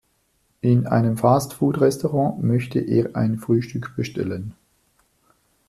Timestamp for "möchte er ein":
2.43-3.37